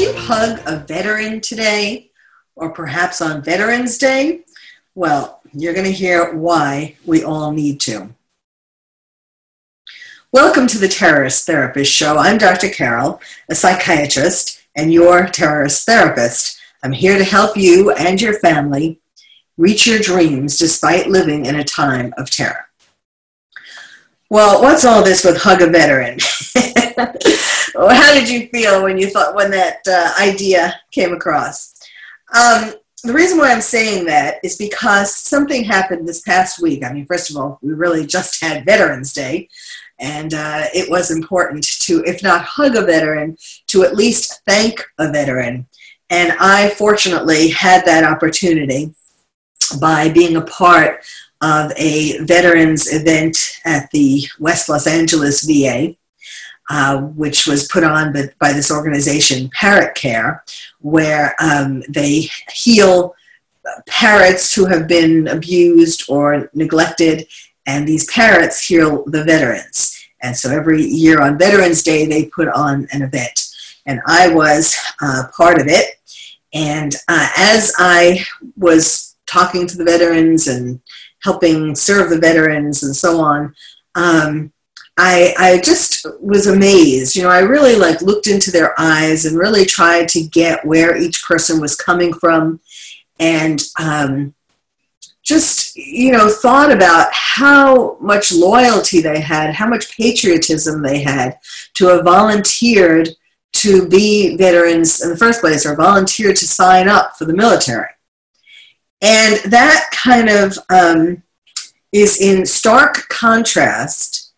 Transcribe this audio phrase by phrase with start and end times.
[0.00, 2.10] you hug a veteran today
[2.56, 4.44] or perhaps on Veterans Day?
[4.94, 8.08] Well, you're going to hear why we all need to.
[10.32, 12.16] Welcome to the Terrorist Therapist Show.
[12.16, 12.70] I'm Dr.
[12.70, 13.20] Carole,
[13.50, 16.58] a psychiatrist and your terrorist therapist.
[16.82, 19.00] I'm here to help you and your family
[19.58, 22.69] reach your dreams despite living in a time of terror.
[24.30, 26.18] Well, what's all this with hug a veteran?
[27.74, 31.74] How did you feel when you thought when that uh, idea came across?
[32.32, 36.84] Um, the reason why I'm saying that is because something happened this past week.
[36.84, 39.48] I mean, first of all, we really just had Veterans Day,
[39.98, 43.36] and uh, it was important to, if not hug a veteran,
[43.66, 45.66] to at least thank a veteran.
[46.08, 48.94] And I fortunately had that opportunity
[49.80, 51.04] by being a part
[51.42, 55.96] of a veterans event at the West Los Angeles VA,
[56.68, 60.44] uh, which was put on by, by, this organization, Parrot Care,
[60.80, 63.14] where um, they heal
[63.86, 67.26] parrots who have been abused or neglected,
[67.66, 69.96] and these parrots heal the veterans.
[70.22, 73.48] And so every year on Veterans Day, they put on an event.
[73.86, 75.96] And I was uh, part of it.
[76.52, 78.24] And uh, as I
[78.56, 80.80] was talking to the veterans and
[81.22, 83.54] helping serve the veterans and so on,
[83.94, 84.52] um,
[84.98, 87.16] I, I just was amazed.
[87.16, 90.96] You know, I really like looked into their eyes and really tried to get where
[90.96, 92.60] each person was coming from,
[93.18, 94.34] and um,
[95.22, 101.38] just you know thought about how much loyalty they had, how much patriotism they had
[101.74, 103.08] to have volunteered
[103.52, 107.88] to be veterans in the first place or volunteered to sign up for the military.
[109.02, 111.22] And that kind of um,
[111.92, 114.32] is in stark contrast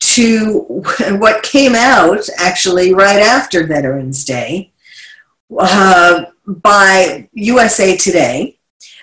[0.00, 0.60] to
[1.18, 4.72] what came out actually right after Veterans Day
[5.58, 8.58] uh, by USA Today.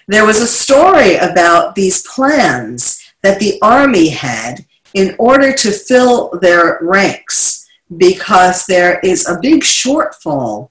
[0.07, 6.29] There was a story about these plans that the Army had in order to fill
[6.41, 10.69] their ranks because there is a big shortfall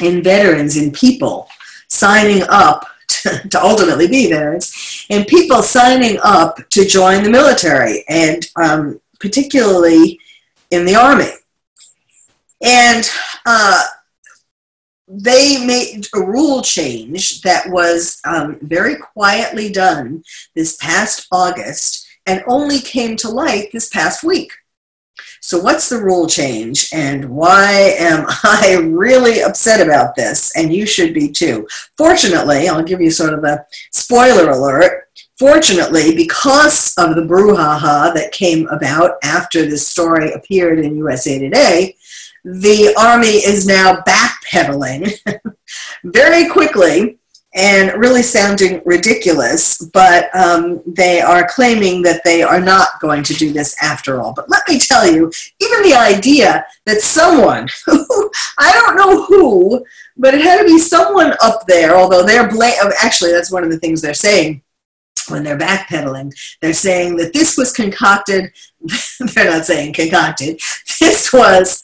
[0.00, 1.48] in veterans, in people
[1.88, 2.86] signing up
[3.50, 10.18] to, ultimately be veterans, and people signing up to join the military, and um, particularly
[10.70, 11.30] in the army.
[12.62, 13.08] And
[13.46, 13.82] uh,
[15.08, 20.22] they made a rule change that was um, very quietly done
[20.54, 24.52] this past August and only came to light this past week.
[25.40, 30.54] So, what's the rule change, and why am I really upset about this?
[30.56, 31.66] And you should be too.
[31.96, 35.08] Fortunately, I'll give you sort of a spoiler alert.
[35.38, 41.96] Fortunately, because of the brouhaha that came about after this story appeared in USA Today,
[42.44, 45.12] the Army is now backpedaling
[46.04, 47.19] very quickly
[47.54, 53.34] and really sounding ridiculous, but um, they are claiming that they are not going to
[53.34, 54.32] do this after all.
[54.32, 57.68] But let me tell you, even the idea that someone,
[58.58, 59.84] I don't know who,
[60.16, 63.70] but it had to be someone up there, although they're blame, actually, that's one of
[63.70, 64.62] the things they're saying
[65.28, 66.32] when they're backpedaling.
[66.60, 68.52] They're saying that this was concocted,
[69.34, 70.60] they're not saying concocted,
[71.00, 71.80] this was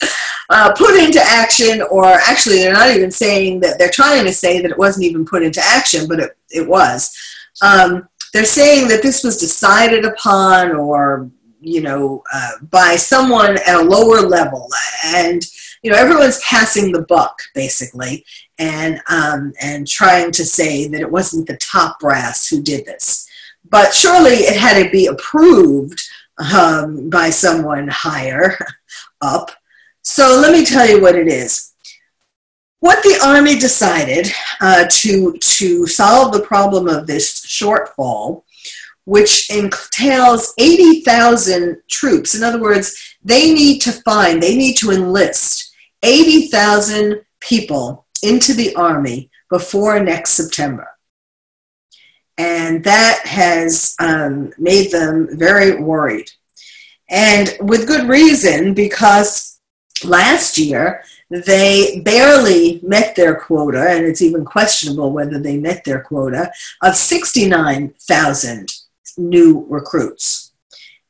[0.49, 4.61] uh, put into action, or actually, they're not even saying that, they're trying to say
[4.61, 7.15] that it wasn't even put into action, but it, it was.
[7.61, 11.29] Um, they're saying that this was decided upon or
[11.59, 14.67] you know uh, by someone at a lower level
[15.05, 15.43] and
[15.81, 18.23] you know everyone's passing the buck basically
[18.59, 23.27] and um, and trying to say that it wasn't the top brass who did this
[23.69, 25.99] but surely it had to be approved
[26.37, 28.57] um, by someone higher
[29.21, 29.51] up.
[30.01, 31.73] So let me tell you what it is.
[32.79, 34.31] What the Army decided
[34.61, 38.43] uh, to, to solve the problem of this shortfall,
[39.05, 45.73] which entails 80,000 troops, in other words, they need to find, they need to enlist
[46.03, 50.96] 80,000 people into the Army before next September
[52.37, 56.29] and that has um, made them very worried.
[57.09, 59.59] And with good reason, because
[60.03, 66.01] last year they barely met their quota, and it's even questionable whether they met their
[66.01, 66.51] quota,
[66.83, 68.73] of 69,000
[69.17, 70.51] new recruits.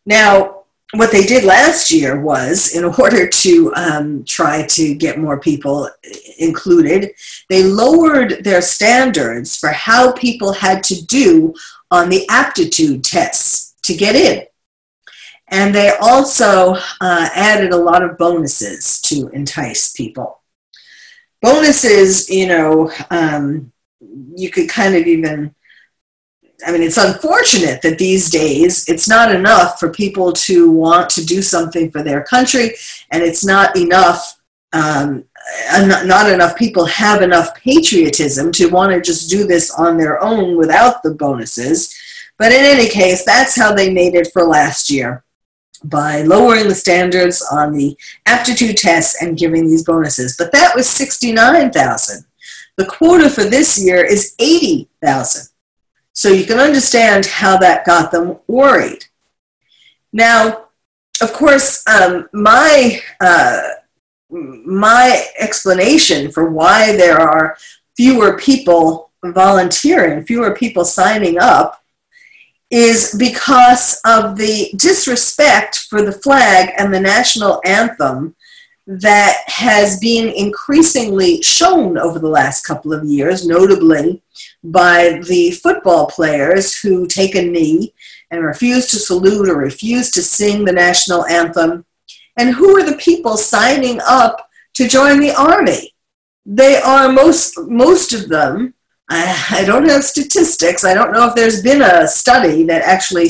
[0.06, 0.57] Now,
[0.94, 5.90] what they did last year was, in order to um, try to get more people
[6.38, 7.12] included,
[7.50, 11.54] they lowered their standards for how people had to do
[11.92, 14.46] on the aptitude tests to get in.
[15.50, 20.42] And they also uh, added a lot of bonuses to entice people.
[21.42, 23.72] bonuses, you know, um,
[24.36, 25.56] you could kind of even
[26.66, 31.26] I mean, it's unfortunate that these days it's not enough for people to want to
[31.26, 32.72] do something for their country,
[33.12, 34.40] and it's not enough.
[34.74, 35.24] Um,
[35.72, 40.58] not enough people have enough patriotism to want to just do this on their own
[40.58, 41.96] without the bonuses.
[42.38, 45.24] But in any case, that's how they made it for last year
[45.86, 50.36] by lowering the standards on the aptitude tests and giving these bonuses.
[50.38, 52.26] But that was 69,000.
[52.76, 55.48] The quota for this year is 80,000.
[56.18, 59.06] So you can understand how that got them worried.
[60.12, 60.70] Now,
[61.22, 63.62] of course, um, my uh,
[64.32, 67.56] my explanation for why there are
[67.96, 71.84] fewer people volunteering, fewer people signing up,
[72.72, 78.36] is because of the disrespect for the flag and the national anthem
[78.88, 84.24] that has been increasingly shown over the last couple of years, notably
[84.64, 87.94] by the football players who take a knee
[88.32, 91.86] and refuse to salute or refuse to sing the national anthem.
[92.38, 95.94] And who are the people signing up to join the army?
[96.46, 98.74] They are most, most of them.
[99.10, 100.84] I, don't have statistics.
[100.84, 103.30] I don't know if there's been a study that actually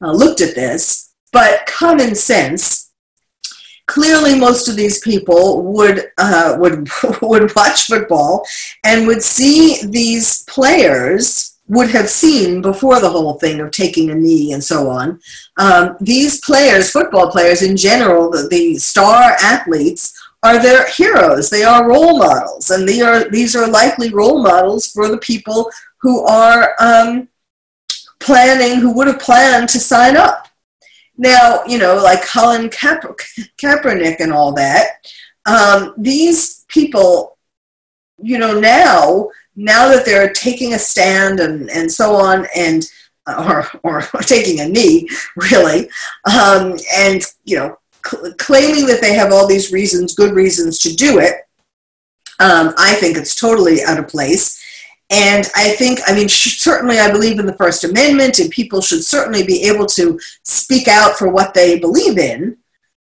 [0.00, 2.81] uh, looked at this, but common sense
[3.92, 6.88] clearly most of these people would uh, would
[7.22, 8.46] would watch football
[8.84, 14.14] and would see these players would have seen before the whole thing of taking a
[14.14, 15.20] knee and so on.
[15.58, 21.50] Um, these players, football players in general, the, the star athletes are their heroes.
[21.50, 25.70] They are role models, and they are these are likely role models for the people
[26.00, 27.28] who are um,
[28.20, 30.48] planning, who would have planned to sign up.
[31.16, 33.16] Now, you know, like Colin Kaep-
[33.58, 35.06] Kaepernick and all that,
[35.46, 37.36] um, these people,
[38.18, 42.84] you know, now, now that they're taking a stand and, and so on, and
[43.26, 45.88] or, or taking a knee, really,
[46.24, 50.94] um, and, you know, cl- claiming that they have all these reasons, good reasons to
[50.94, 51.34] do it,
[52.40, 54.60] um, I think it's totally out of place.
[55.10, 59.04] And I think, I mean, certainly I believe in the First Amendment, and people should
[59.04, 62.56] certainly be able to speak out for what they believe in.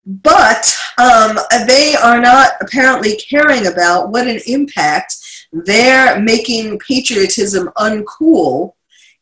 [0.06, 5.16] But um, they are not apparently caring about what an impact
[5.52, 8.72] their making patriotism uncool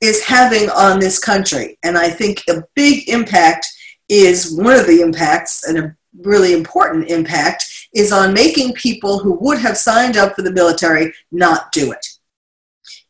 [0.01, 1.79] is having on this country.
[1.83, 3.67] And I think a big impact
[4.09, 7.65] is one of the impacts, and a really important impact,
[7.95, 12.07] is on making people who would have signed up for the military not do it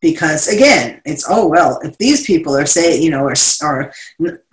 [0.00, 3.92] because again it's oh well if these people are saying you know are, are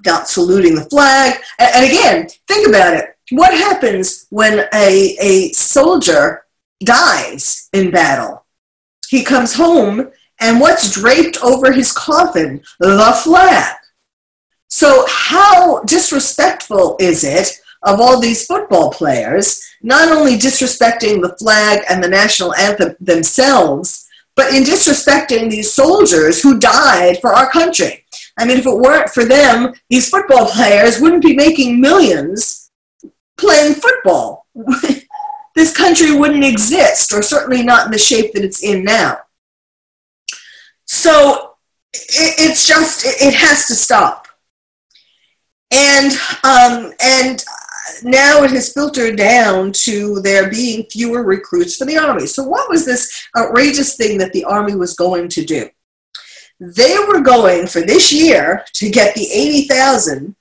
[0.05, 3.09] not saluting the flag and, and again think about it.
[3.31, 6.45] What happens when a, a soldier
[6.83, 8.45] dies in battle?
[9.07, 12.61] He comes home and what's draped over his coffin?
[12.79, 13.75] The flag.
[14.67, 21.83] So how disrespectful is it of all these football players not only disrespecting the flag
[21.89, 28.05] and the national anthem themselves but in disrespecting these soldiers who died for our country.
[28.37, 32.71] I mean, if it weren't for them, these football players wouldn't be making millions
[33.37, 34.47] playing football.
[35.55, 39.19] this country wouldn't exist, or certainly not in the shape that it's in now.
[40.85, 41.51] So
[41.93, 44.27] it's just, it has to stop.
[45.71, 46.11] And,
[46.43, 47.43] um, and
[48.03, 52.25] now it has filtered down to there being fewer recruits for the Army.
[52.25, 55.69] So, what was this outrageous thing that the Army was going to do?
[56.59, 60.35] They were going for this year to get the 80,000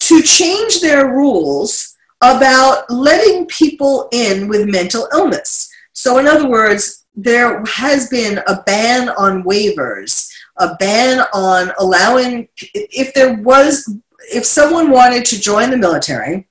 [0.00, 5.70] to change their rules about letting people in with mental illness.
[5.92, 12.48] So, in other words, there has been a ban on waivers, a ban on allowing,
[12.60, 13.92] if there was,
[14.32, 16.48] if someone wanted to join the military,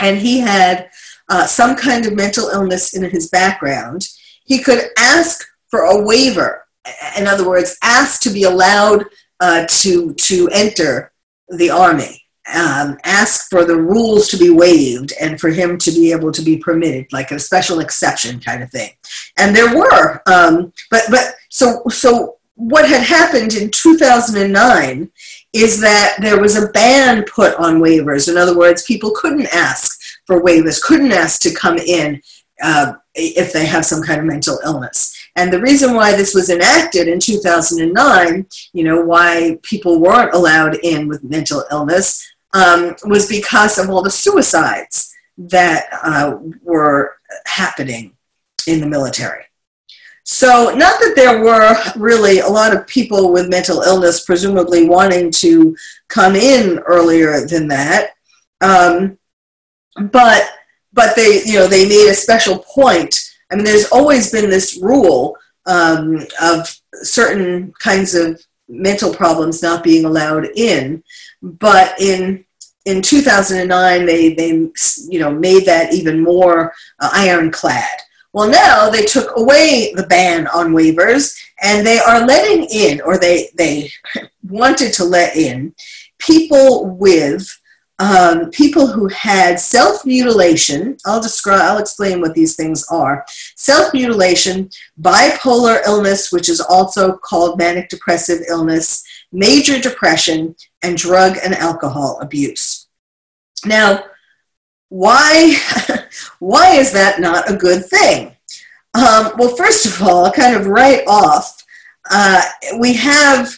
[0.00, 0.90] and he had
[1.28, 4.08] uh, some kind of mental illness in his background,
[4.44, 6.64] he could ask for a waiver.
[7.18, 9.04] In other words, ask to be allowed
[9.40, 11.12] uh, to, to enter
[11.48, 12.22] the army.
[12.54, 16.42] Um, ask for the rules to be waived and for him to be able to
[16.42, 18.90] be permitted, like a special exception kind of thing.
[19.36, 25.10] And there were, um, but but so so what had happened in 2009
[25.52, 28.28] is that there was a ban put on waivers.
[28.28, 32.20] In other words, people couldn't ask for waivers, couldn't ask to come in
[32.62, 35.14] uh, if they have some kind of mental illness.
[35.36, 40.76] And the reason why this was enacted in 2009, you know, why people weren't allowed
[40.76, 48.16] in with mental illness um, was because of all the suicides that uh, were happening
[48.66, 49.45] in the military.
[50.28, 55.30] So, not that there were really a lot of people with mental illness presumably wanting
[55.30, 55.76] to
[56.08, 58.10] come in earlier than that,
[58.60, 59.18] um,
[60.10, 60.50] but
[60.92, 63.34] but they you know they made a special point.
[63.52, 69.84] I mean, there's always been this rule um, of certain kinds of mental problems not
[69.84, 71.04] being allowed in,
[71.40, 72.44] but in
[72.84, 74.48] in 2009 they they
[75.08, 78.00] you know made that even more uh, ironclad
[78.36, 83.16] well, now they took away the ban on waivers and they are letting in, or
[83.16, 83.90] they, they
[84.42, 85.74] wanted to let in,
[86.18, 87.48] people with
[87.98, 90.98] um, people who had self mutilation.
[91.06, 93.24] I'll describe, I'll explain what these things are.
[93.54, 94.68] Self mutilation,
[95.00, 99.02] bipolar illness, which is also called manic depressive illness,
[99.32, 102.86] major depression, and drug and alcohol abuse.
[103.64, 104.04] Now,
[104.90, 105.56] why,
[106.38, 108.36] why is that not a good thing?
[108.94, 111.64] Um, well, first of all, kind of right off,
[112.10, 112.42] uh,
[112.78, 113.54] we have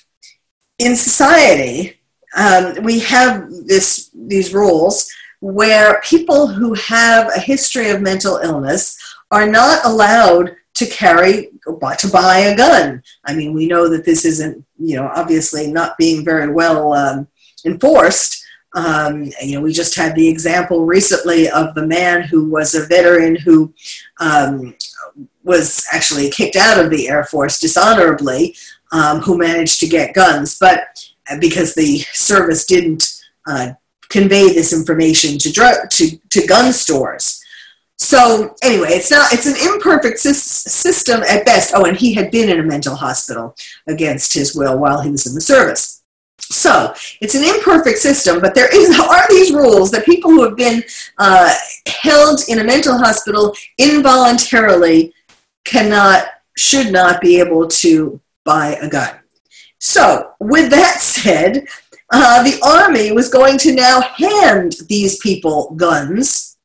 [0.78, 2.00] in society,
[2.37, 8.97] um, we have this, these rules where people who have a history of mental illness
[9.30, 11.50] are not allowed to carry
[11.99, 13.02] to buy a gun.
[13.25, 17.28] I mean, we know that this isn't, you know, obviously not being very well um,
[17.64, 18.38] enforced,
[18.75, 22.87] um, you know, we just had the example recently of the man who was a
[22.87, 23.72] veteran who
[24.20, 24.75] um,
[25.42, 28.54] was actually kicked out of the Air Force dishonorably,
[28.92, 33.70] um, who managed to get guns, but uh, because the service didn't uh,
[34.10, 37.42] convey this information to drug to, to gun stores.
[37.96, 41.72] So anyway, it's not it's an imperfect system at best.
[41.75, 43.56] Oh, and he had been in a mental hospital
[43.87, 45.97] against his will while he was in the service.
[46.50, 50.56] So it's an imperfect system, but there is are these rules that people who have
[50.56, 50.82] been
[51.18, 51.54] uh,
[51.86, 55.12] held in a mental hospital involuntarily
[55.64, 56.26] cannot,
[56.56, 59.14] should not be able to buy a gun.
[59.78, 61.66] So with that said,
[62.10, 66.56] uh, the army was going to now hand these people guns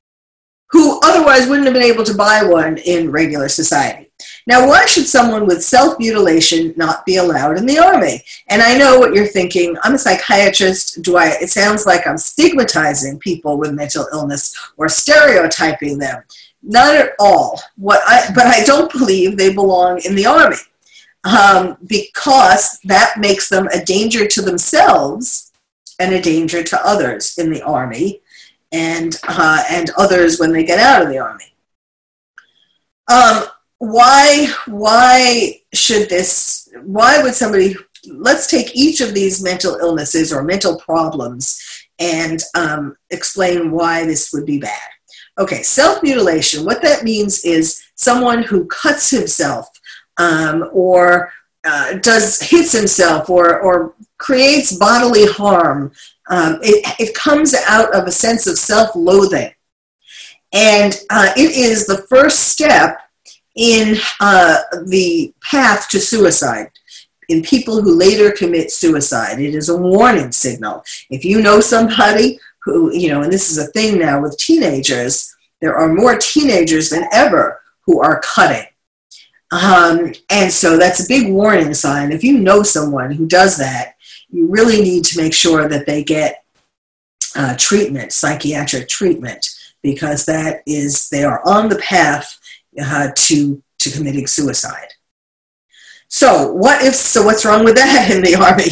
[0.69, 4.02] who otherwise wouldn't have been able to buy one in regular society.
[4.45, 8.23] Now, why should someone with self mutilation not be allowed in the army?
[8.49, 9.75] And I know what you're thinking.
[9.83, 11.01] I'm a psychiatrist.
[11.01, 11.29] Do I?
[11.41, 16.23] It sounds like I'm stigmatizing people with mental illness or stereotyping them.
[16.61, 17.61] Not at all.
[17.77, 20.57] What I, but I don't believe they belong in the army
[21.23, 25.51] um, because that makes them a danger to themselves
[25.99, 28.21] and a danger to others in the army
[28.71, 31.53] and uh, and others when they get out of the army.
[33.11, 33.45] Um,
[33.83, 37.75] why why should this why would somebody
[38.07, 41.59] let's take each of these mental illnesses or mental problems
[41.99, 44.89] and um, explain why this would be bad.
[45.37, 49.67] Okay self-mutilation what that means is someone who cuts himself
[50.17, 51.33] um, or
[51.65, 55.91] uh, does hits himself or, or creates bodily harm
[56.29, 59.51] um, it, it comes out of a sense of self-loathing.
[60.53, 63.02] And uh, it is the first step
[63.55, 66.71] in uh, the path to suicide
[67.29, 69.39] in people who later commit suicide.
[69.39, 70.83] It is a warning signal.
[71.09, 75.33] If you know somebody who, you know, and this is a thing now with teenagers,
[75.61, 78.65] there are more teenagers than ever who are cutting.
[79.51, 82.11] Um, and so that's a big warning sign.
[82.11, 83.95] If you know someone who does that,
[84.29, 86.43] you really need to make sure that they get
[87.35, 89.47] uh, treatment, psychiatric treatment,
[89.83, 92.39] because that is, they are on the path
[92.81, 94.89] uh, to, to committing suicide.
[96.07, 98.71] So what if, so what's wrong with that in the army?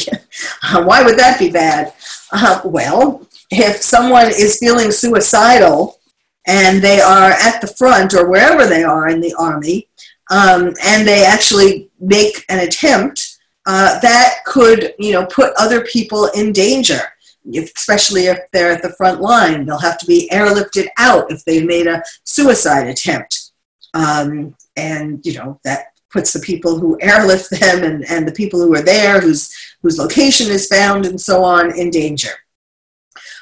[0.63, 1.93] uh, why would that be bad?
[2.31, 5.99] Uh, well, if someone is feeling suicidal
[6.47, 9.87] and they are at the front or wherever they are in the army,
[10.29, 16.27] um, and they actually make an attempt, uh, that could, you know, put other people
[16.35, 17.01] in danger.
[17.43, 21.43] If, especially if they're at the front line, they'll have to be airlifted out if
[21.43, 23.40] they've made a suicide attempt.
[23.93, 28.59] Um, and, you know, that puts the people who airlift them and, and the people
[28.59, 32.31] who are there, whose, whose location is found, and so on, in danger.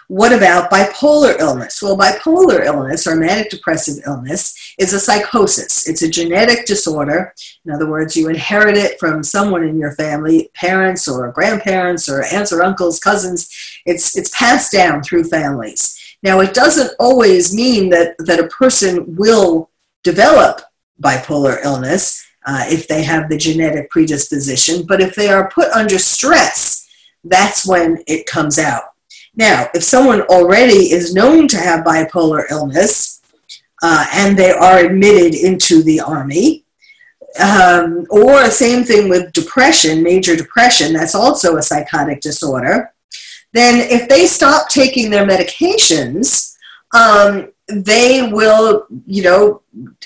[0.08, 1.84] What about bipolar illness?
[1.84, 5.88] Well, bipolar illness or manic depressive illness is a psychosis.
[5.88, 7.32] It's a genetic disorder.
[7.64, 12.24] In other words, you inherit it from someone in your family, parents or grandparents or
[12.24, 13.52] aunts or uncles, cousins.
[13.86, 15.96] It's, it's passed down through families.
[16.24, 19.70] Now, it doesn't always mean that, that a person will
[20.04, 20.62] develop
[21.02, 26.00] bipolar illness uh, if they have the genetic predisposition, but if they are put under
[26.00, 26.88] stress,
[27.24, 28.84] that's when it comes out.
[29.36, 33.22] Now, if someone already is known to have bipolar illness,
[33.82, 36.66] uh, and they are admitted into the army.
[37.40, 42.92] Um, or same thing with depression, major depression, that's also a psychotic disorder.
[43.54, 46.56] Then, if they stop taking their medications,
[46.94, 49.62] um, they will, you know,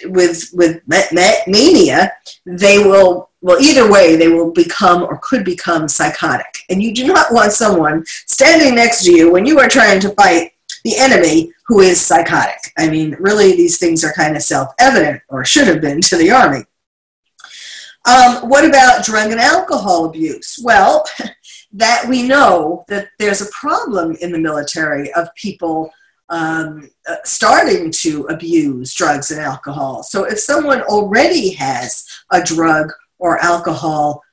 [0.06, 2.12] with with mania,
[2.46, 6.60] they will well either way they will become or could become psychotic.
[6.70, 10.10] And you do not want someone standing next to you when you are trying to
[10.10, 10.52] fight
[10.84, 12.74] the enemy who is psychotic.
[12.78, 16.32] I mean, really, these things are kind of self-evident or should have been to the
[16.32, 16.66] army.
[18.06, 20.60] Um, what about drug and alcohol abuse?
[20.62, 21.06] Well,
[21.74, 25.92] that we know that there's a problem in the military of people
[26.30, 30.04] um, uh, starting to abuse drugs and alcohol.
[30.04, 34.24] So if someone already has a drug or alcohol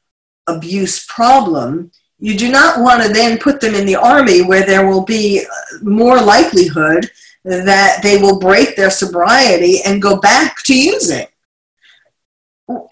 [0.47, 4.89] abuse problem, you do not want to then put them in the army where there
[4.89, 7.11] will be uh, more likelihood
[7.45, 11.27] that they will break their sobriety and go back to using.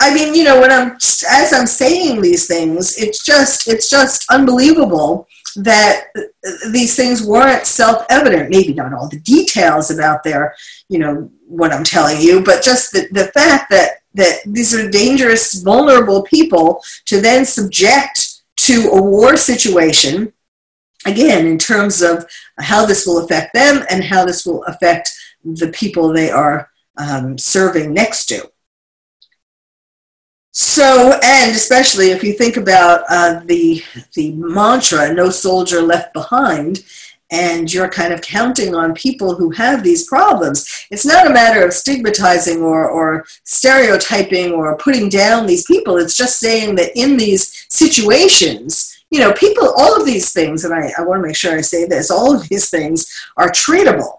[0.01, 0.97] I mean, you know, when I'm
[1.31, 6.07] as I'm saying these things, it's just it's just unbelievable that
[6.71, 8.51] these things weren't self-evident.
[8.51, 10.55] Maybe not all the details about their,
[10.89, 14.91] you know, what I'm telling you, but just the, the fact that that these are
[14.91, 20.33] dangerous, vulnerable people to then subject to a war situation.
[21.07, 22.27] Again, in terms of
[22.59, 25.11] how this will affect them and how this will affect
[25.45, 28.51] the people they are um, serving next to.
[30.61, 33.81] So, and especially if you think about uh, the
[34.15, 36.83] the mantra "No soldier left behind,"
[37.31, 40.87] and you're kind of counting on people who have these problems.
[40.91, 45.97] It's not a matter of stigmatizing or, or stereotyping or putting down these people.
[45.97, 50.75] It's just saying that in these situations, you know, people, all of these things, and
[50.75, 54.18] I, I want to make sure I say this, all of these things are treatable.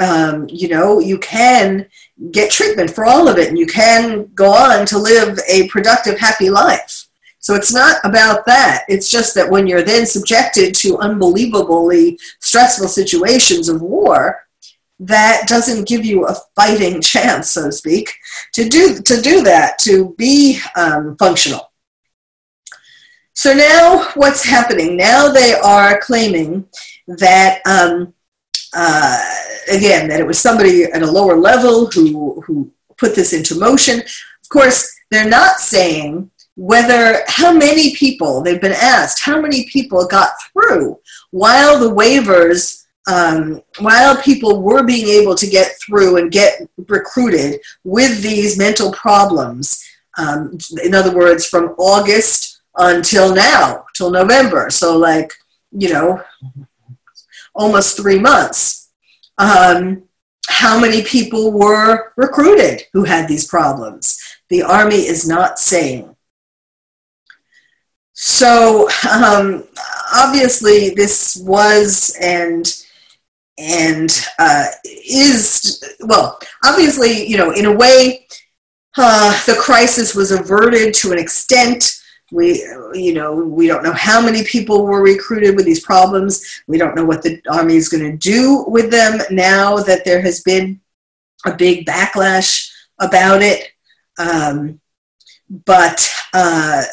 [0.00, 1.86] Um, you know, you can
[2.32, 6.18] get treatment for all of it and you can go on to live a productive,
[6.18, 7.06] happy life.
[7.38, 8.84] So it's not about that.
[8.88, 14.46] It's just that when you're then subjected to unbelievably stressful situations of war,
[15.00, 18.10] that doesn't give you a fighting chance, so to speak,
[18.52, 21.72] to do to do that, to be um, functional.
[23.32, 24.98] So now, what's happening?
[24.98, 26.66] Now they are claiming
[27.08, 28.12] that um,
[28.74, 29.24] uh,
[29.70, 34.00] again, that it was somebody at a lower level who, who put this into motion.
[34.00, 40.06] Of course, they're not saying whether how many people, they've been asked, how many people
[40.06, 40.98] got through
[41.30, 47.60] while the waivers, um, while people were being able to get through and get recruited
[47.84, 49.82] with these mental problems.
[50.18, 54.70] Um, in other words, from August until now, till November.
[54.70, 55.32] So, like,
[55.72, 56.22] you know,
[57.60, 58.90] almost three months.
[59.38, 60.04] Um,
[60.48, 64.18] how many people were recruited who had these problems?
[64.48, 66.16] The Army is not saying.
[68.14, 69.64] So um,
[70.14, 72.66] obviously, this was and
[73.58, 76.38] and uh, is well.
[76.64, 78.26] Obviously, you know, in a way,
[78.96, 81.99] uh, the crisis was averted to an extent
[82.32, 82.62] we
[82.92, 86.62] you know we don't know how many people were recruited with these problems.
[86.66, 90.20] We don't know what the army is going to do with them now that there
[90.22, 90.80] has been
[91.46, 93.70] a big backlash about it.
[94.18, 94.80] Um,
[95.66, 96.84] but uh,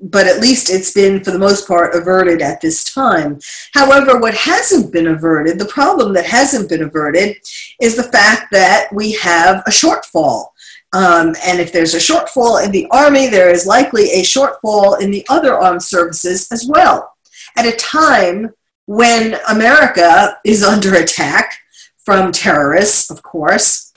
[0.00, 3.40] but at least it's been for the most part averted at this time.
[3.74, 7.36] However what hasn't been averted the problem that hasn't been averted
[7.80, 10.48] is the fact that we have a shortfall
[10.92, 15.10] um, and if there's a shortfall in the Army, there is likely a shortfall in
[15.10, 17.14] the other armed services as well.
[17.56, 18.54] At a time
[18.86, 21.58] when America is under attack
[21.98, 23.92] from terrorists, of course,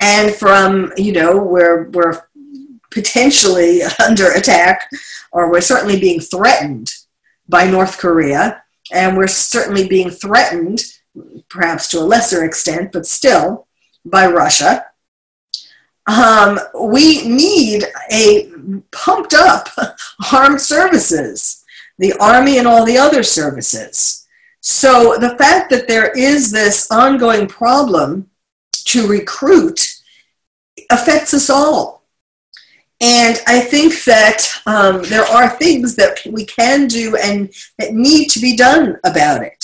[0.00, 2.22] and from, you know, we're, we're
[2.90, 4.88] potentially under attack,
[5.32, 6.90] or we're certainly being threatened
[7.46, 10.82] by North Korea, and we're certainly being threatened,
[11.50, 13.66] perhaps to a lesser extent, but still,
[14.04, 14.86] by Russia
[16.06, 18.50] um, we need a
[18.90, 19.68] pumped up
[20.32, 21.64] armed services,
[21.98, 24.26] the Army and all the other services.
[24.60, 28.30] So the fact that there is this ongoing problem
[28.84, 30.00] to recruit
[30.90, 32.04] affects us all.
[33.00, 38.28] And I think that um, there are things that we can do and that need
[38.30, 39.61] to be done about it.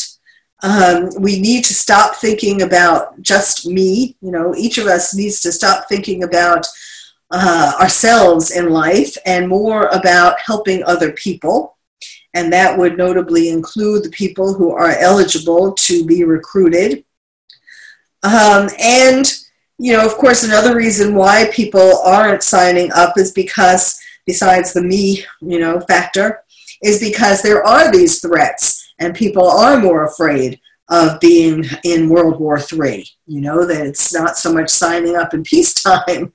[0.62, 4.16] Um, we need to stop thinking about just me.
[4.20, 6.66] You know, each of us needs to stop thinking about
[7.30, 11.76] uh, ourselves in life and more about helping other people.
[12.34, 17.04] And that would notably include the people who are eligible to be recruited.
[18.22, 19.32] Um, and
[19.78, 24.82] you know, of course, another reason why people aren't signing up is because, besides the
[24.82, 26.42] me, you know, factor,
[26.82, 32.40] is because there are these threats and people are more afraid of being in World
[32.40, 33.06] War III.
[33.26, 36.32] You know, that it's not so much signing up in peacetime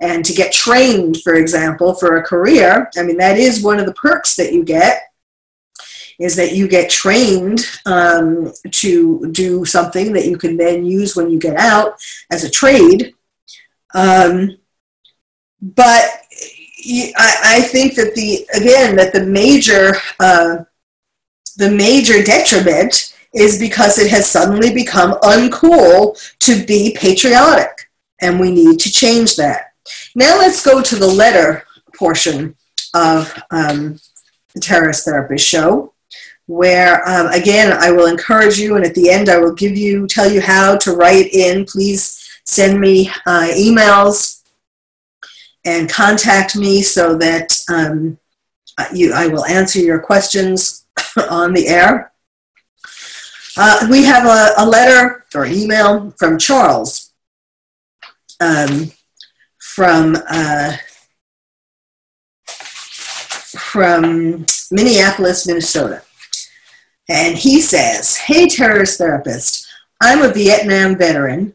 [0.00, 2.90] and to get trained, for example, for a career.
[2.96, 5.02] I mean, that is one of the perks that you get
[6.18, 11.28] is that you get trained um, to do something that you can then use when
[11.30, 12.00] you get out
[12.30, 13.12] as a trade.
[13.94, 14.56] Um,
[15.60, 16.04] but
[17.16, 20.58] I, I, think that the again that the major uh,
[21.56, 27.90] the major detriment is because it has suddenly become uncool to be patriotic,
[28.20, 29.72] and we need to change that.
[30.14, 31.64] Now let's go to the letter
[31.96, 32.56] portion
[32.94, 34.00] of um,
[34.54, 35.92] the Terrorist Therapist Show
[36.46, 40.06] where um, again I will encourage you, and at the end I will give you
[40.06, 41.64] tell you how to write in.
[41.64, 44.42] Please send me uh, emails
[45.64, 48.18] and contact me so that um,
[48.92, 50.85] you I will answer your questions
[51.16, 52.12] on the air.
[53.56, 57.12] Uh, we have a, a, letter or an email from Charles
[58.40, 58.90] um,
[59.58, 60.76] from uh,
[63.56, 66.02] from Minneapolis, Minnesota.
[67.08, 69.66] And he says, Hey, terrorist therapist,
[70.02, 71.54] I'm a Vietnam veteran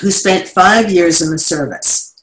[0.00, 2.22] who spent five years in the service.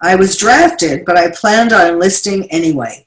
[0.00, 3.06] I was drafted, but I planned on enlisting anyway.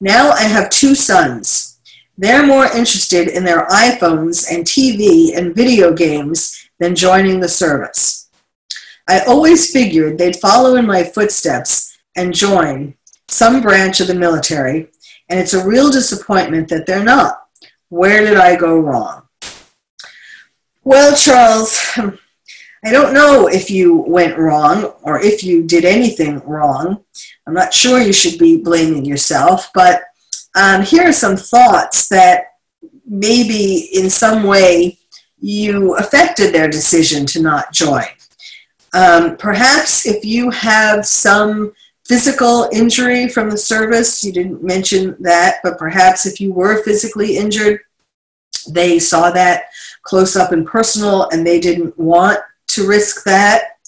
[0.00, 1.71] Now I have two sons.
[2.18, 8.28] They're more interested in their iPhones and TV and video games than joining the service.
[9.08, 12.94] I always figured they'd follow in my footsteps and join
[13.28, 14.88] some branch of the military,
[15.28, 17.46] and it's a real disappointment that they're not.
[17.88, 19.28] Where did I go wrong?
[20.84, 21.80] Well, Charles,
[22.84, 27.04] I don't know if you went wrong or if you did anything wrong.
[27.46, 30.02] I'm not sure you should be blaming yourself, but
[30.54, 32.54] um, here are some thoughts that
[33.06, 34.98] maybe in some way
[35.38, 38.04] you affected their decision to not join.
[38.94, 41.72] Um, perhaps if you have some
[42.12, 44.24] physical injury from the service.
[44.24, 47.80] You didn't mention that, but perhaps if you were physically injured,
[48.70, 49.64] they saw that
[50.02, 52.38] close up and personal and they didn't want
[52.68, 53.78] to risk that.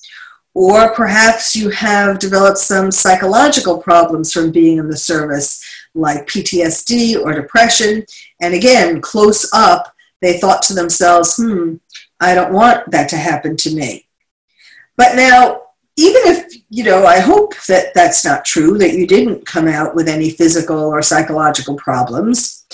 [0.55, 5.63] Or perhaps you have developed some psychological problems from being in the service,
[5.95, 8.05] like PTSD or depression.
[8.41, 11.77] And again, close up, they thought to themselves, hmm,
[12.21, 14.07] I don't want that to happen to me.
[14.97, 15.63] But now,
[15.97, 19.95] even if, you know, I hope that that's not true, that you didn't come out
[19.95, 22.67] with any physical or psychological problems.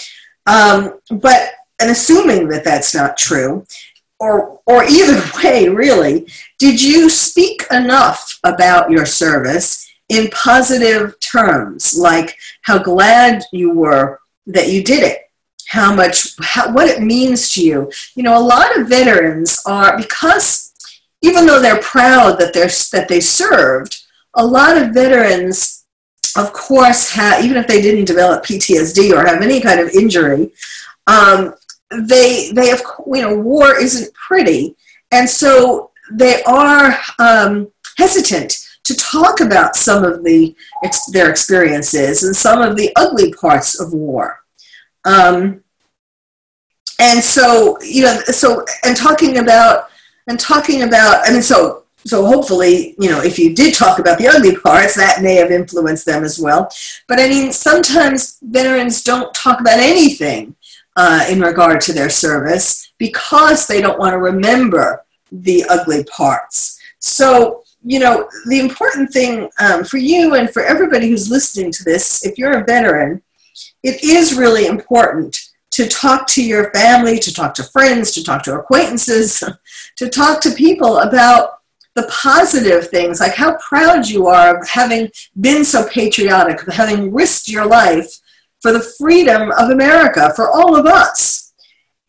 [0.47, 3.67] Um, but, and assuming that that's not true,
[4.19, 6.27] or, or either way, really,
[6.59, 14.21] did you speak enough about your service in positive terms, like how glad you were
[14.47, 15.31] that you did it?
[15.69, 17.91] How much, how, what it means to you.
[18.17, 20.73] You know, a lot of veterans are, because
[21.23, 24.03] even though they're proud that they're that they served,
[24.35, 25.85] a lot of veterans,
[26.37, 30.51] of course, have even if they didn't develop PTSD or have any kind of injury,
[31.07, 31.55] um,
[31.93, 34.75] they they have you know war isn't pretty,
[35.13, 38.60] and so they are um, hesitant
[38.91, 40.55] to talk about some of the
[41.13, 44.41] their experiences and some of the ugly parts of war.
[45.05, 45.63] Um,
[46.99, 49.91] and so you know so and talking about
[50.31, 54.17] and talking about, I mean, so so hopefully, you know, if you did talk about
[54.19, 56.71] the ugly parts, that may have influenced them as well.
[57.09, 60.57] But I mean, sometimes veterans don't talk about anything
[60.97, 66.81] uh, in regard to their service because they don't want to remember the ugly parts.
[67.01, 71.85] So, you know, the important thing um, for you and for everybody who's listening to
[71.85, 73.23] this, if you're a veteran,
[73.83, 75.39] it is really important
[75.73, 79.43] to talk to your family, to talk to friends, to talk to acquaintances,
[79.97, 81.61] to talk to people about
[81.95, 87.13] the positive things, like how proud you are of having been so patriotic, of having
[87.13, 88.09] risked your life
[88.61, 91.40] for the freedom of America, for all of us.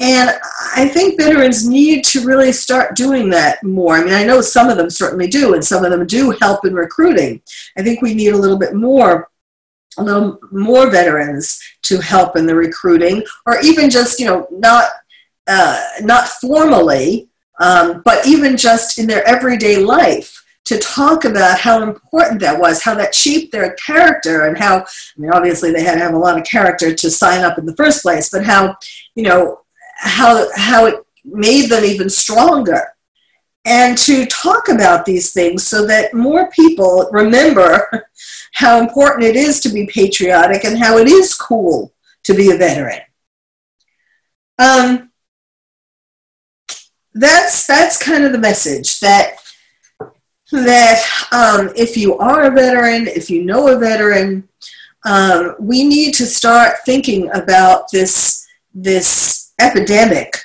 [0.01, 0.31] And
[0.75, 3.97] I think veterans need to really start doing that more.
[3.97, 6.65] I mean, I know some of them certainly do, and some of them do help
[6.65, 7.39] in recruiting.
[7.77, 9.29] I think we need a little bit more
[9.97, 14.89] a little more veterans to help in the recruiting, or even just you know not
[15.47, 21.81] uh, not formally, um, but even just in their everyday life to talk about how
[21.81, 24.85] important that was, how that shaped their character, and how I
[25.17, 27.75] mean obviously they had to have a lot of character to sign up in the
[27.75, 28.75] first place, but how
[29.13, 29.59] you know
[30.01, 32.83] how how it made them even stronger.
[33.63, 38.07] and to talk about these things so that more people remember
[38.53, 42.57] how important it is to be patriotic and how it is cool to be a
[42.57, 43.01] veteran.
[44.57, 45.11] Um,
[47.13, 49.35] that's that's kind of the message that
[50.51, 54.47] that um, if you are a veteran, if you know a veteran,
[55.05, 59.30] um, we need to start thinking about this this
[59.61, 60.35] epidemic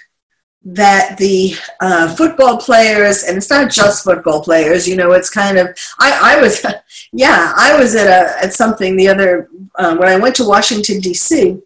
[0.68, 5.58] that the uh, football players, and it's not just football players, you know, it's kind
[5.58, 5.68] of,
[6.00, 6.64] I, I was,
[7.12, 10.98] yeah, I was at, a, at something the other, uh, when I went to Washington,
[10.98, 11.60] D.C.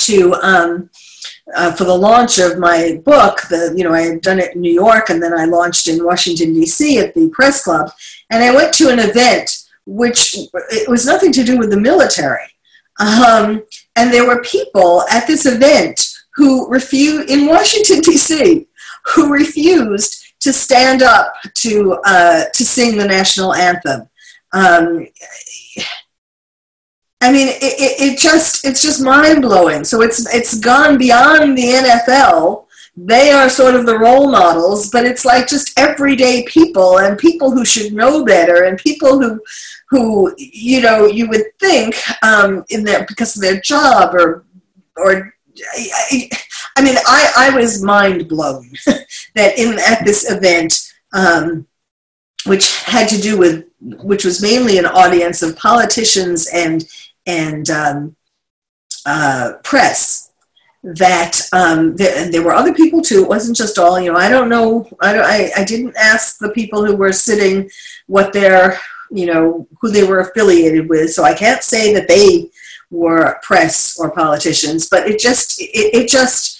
[0.00, 0.90] to, um,
[1.56, 4.60] uh, for the launch of my book, the, you know, I had done it in
[4.60, 6.98] New York and then I launched in Washington, D.C.
[6.98, 7.90] at the press club.
[8.28, 10.36] And I went to an event which
[10.70, 12.44] it was nothing to do with the military.
[13.00, 13.62] Um,
[13.96, 16.07] and there were people at this event
[16.38, 18.68] who refused in Washington D.C.
[19.06, 24.08] who refused to stand up to uh, to sing the national anthem.
[24.52, 25.08] Um,
[27.20, 29.82] I mean, it, it, it, just it's just mind blowing.
[29.82, 32.66] So it's it's gone beyond the NFL.
[32.96, 37.50] They are sort of the role models, but it's like just everyday people and people
[37.50, 39.40] who should know better and people who
[39.90, 44.44] who you know you would think um, in their because of their job or
[44.96, 45.34] or
[45.74, 46.30] I,
[46.76, 48.70] I mean, I, I was mind blown
[49.34, 51.66] that in at this event, um,
[52.46, 56.88] which had to do with, which was mainly an audience of politicians and
[57.26, 58.16] and um,
[59.06, 60.30] uh, press,
[60.82, 63.22] that um, there, and there were other people too.
[63.22, 64.18] It wasn't just all, you know.
[64.18, 64.88] I don't know.
[65.00, 67.68] I don't, I, I didn't ask the people who were sitting
[68.06, 68.78] what their,
[69.10, 72.50] you know, who they were affiliated with, so I can't say that they
[72.90, 76.56] or press or politicians, but it just it, it just